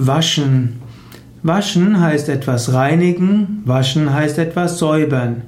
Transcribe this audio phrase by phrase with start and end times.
[0.00, 0.80] Waschen.
[1.42, 5.42] Waschen heißt etwas reinigen, waschen heißt etwas säubern.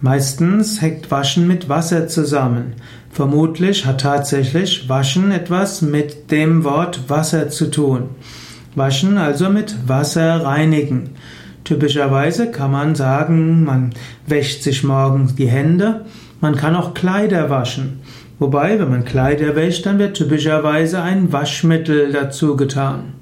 [0.00, 2.74] Meistens hängt Waschen mit Wasser zusammen.
[3.10, 8.10] Vermutlich hat tatsächlich Waschen etwas mit dem Wort Wasser zu tun.
[8.76, 11.10] Waschen also mit Wasser reinigen.
[11.64, 13.90] Typischerweise kann man sagen, man
[14.24, 16.04] wäscht sich morgens die Hände.
[16.40, 18.02] Man kann auch Kleider waschen.
[18.38, 23.19] Wobei, wenn man Kleider wäscht, dann wird typischerweise ein Waschmittel dazu getan.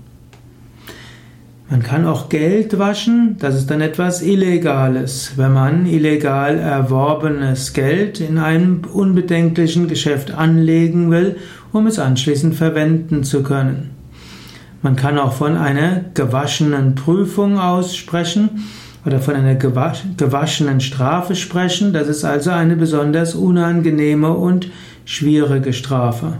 [1.70, 8.20] Man kann auch Geld waschen, das ist dann etwas Illegales, wenn man illegal erworbenes Geld
[8.20, 11.36] in einem unbedenklichen Geschäft anlegen will,
[11.70, 13.90] um es anschließend verwenden zu können.
[14.80, 18.64] Man kann auch von einer gewaschenen Prüfung aussprechen
[19.04, 24.70] oder von einer gewaschenen Strafe sprechen, das ist also eine besonders unangenehme und
[25.04, 26.38] schwierige Strafe.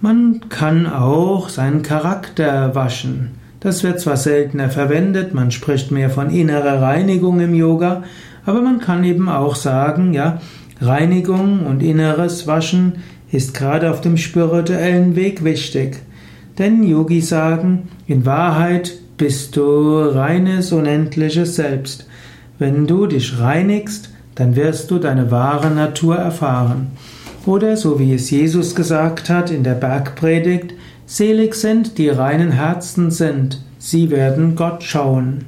[0.00, 3.44] Man kann auch seinen Charakter waschen.
[3.60, 8.04] Das wird zwar seltener verwendet, man spricht mehr von innerer Reinigung im Yoga,
[8.44, 10.40] aber man kann eben auch sagen, ja,
[10.80, 12.96] Reinigung und inneres Waschen
[13.32, 15.98] ist gerade auf dem spirituellen Weg wichtig.
[16.58, 22.06] Denn Yogis sagen, in Wahrheit bist du reines, unendliches Selbst.
[22.58, 26.88] Wenn du dich reinigst, dann wirst du deine wahre Natur erfahren.
[27.46, 30.74] Oder so wie es Jesus gesagt hat in der Bergpredigt,
[31.08, 35.44] Selig sind, die reinen Herzen sind, sie werden Gott schauen.